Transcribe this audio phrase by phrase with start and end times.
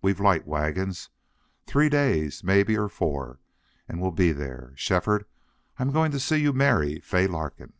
[0.00, 1.10] We've light wagons.
[1.66, 3.38] Three days, maybe or four
[3.86, 4.72] and we'll be there....
[4.76, 5.26] Shefford,
[5.78, 7.74] I'm going to see you marry Fay Larkin!"